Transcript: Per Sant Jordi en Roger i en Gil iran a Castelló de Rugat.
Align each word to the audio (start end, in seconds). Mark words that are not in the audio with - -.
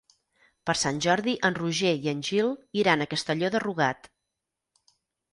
Per 0.67 0.73
Sant 0.83 1.01
Jordi 1.05 1.33
en 1.49 1.57
Roger 1.59 1.91
i 2.05 2.09
en 2.11 2.23
Gil 2.29 2.49
iran 2.83 3.03
a 3.05 3.07
Castelló 3.11 3.51
de 3.57 3.61
Rugat. 3.65 4.09